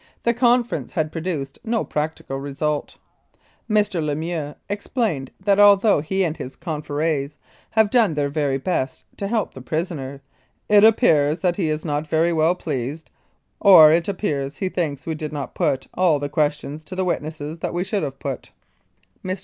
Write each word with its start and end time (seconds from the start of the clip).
The 0.23 0.33
conference 0.33 0.93
had 0.93 1.11
produced 1.11 1.59
no 1.63 1.83
practical 1.85 2.39
result. 2.39 2.97
Mr. 3.69 4.03
Lemieux 4.03 4.55
explained 4.67 5.29
that 5.39 5.59
although 5.59 6.01
he 6.01 6.23
and 6.23 6.35
his 6.35 6.55
confreres 6.55 7.37
had 7.69 7.91
done 7.91 8.15
their 8.15 8.27
very 8.27 8.57
best 8.57 9.05
to 9.17 9.27
help 9.27 9.53
the 9.53 9.61
prisoner, 9.61 10.23
"It 10.67 10.83
appears 10.83 11.41
that 11.41 11.57
he 11.57 11.69
is 11.69 11.85
not 11.85 12.07
very 12.07 12.33
well 12.33 12.55
pleased, 12.55 13.11
or 13.59 13.91
it 13.93 14.07
appears 14.07 14.57
he 14.57 14.69
thinks 14.69 15.05
we 15.05 15.13
did 15.13 15.31
not 15.31 15.53
put 15.53 15.87
all 15.93 16.17
the 16.17 16.29
questions 16.29 16.83
to 16.85 16.95
the 16.95 17.05
witnesses 17.05 17.59
that 17.59 17.71
we 17.71 17.83
should 17.83 18.01
have 18.01 18.17
put." 18.17 18.49
Mr. 19.23 19.39